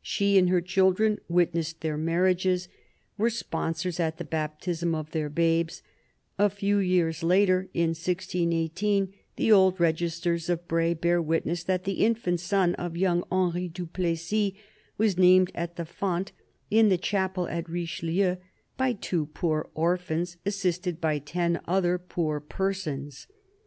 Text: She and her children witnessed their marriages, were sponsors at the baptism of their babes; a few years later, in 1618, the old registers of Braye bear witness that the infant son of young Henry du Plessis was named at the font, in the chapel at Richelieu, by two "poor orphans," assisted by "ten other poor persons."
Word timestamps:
She 0.00 0.38
and 0.38 0.48
her 0.48 0.62
children 0.62 1.18
witnessed 1.28 1.82
their 1.82 1.98
marriages, 1.98 2.70
were 3.18 3.28
sponsors 3.28 4.00
at 4.00 4.16
the 4.16 4.24
baptism 4.24 4.94
of 4.94 5.10
their 5.10 5.28
babes; 5.28 5.82
a 6.38 6.48
few 6.48 6.78
years 6.78 7.22
later, 7.22 7.68
in 7.74 7.90
1618, 7.90 9.12
the 9.36 9.52
old 9.52 9.78
registers 9.78 10.48
of 10.48 10.66
Braye 10.66 10.94
bear 10.94 11.20
witness 11.20 11.62
that 11.64 11.84
the 11.84 12.02
infant 12.06 12.40
son 12.40 12.74
of 12.76 12.96
young 12.96 13.22
Henry 13.30 13.68
du 13.68 13.84
Plessis 13.84 14.54
was 14.96 15.18
named 15.18 15.52
at 15.54 15.76
the 15.76 15.84
font, 15.84 16.32
in 16.70 16.88
the 16.88 16.96
chapel 16.96 17.46
at 17.48 17.68
Richelieu, 17.68 18.36
by 18.78 18.94
two 18.94 19.26
"poor 19.26 19.68
orphans," 19.74 20.38
assisted 20.46 21.02
by 21.02 21.18
"ten 21.18 21.60
other 21.68 21.98
poor 21.98 22.40
persons." 22.40 23.26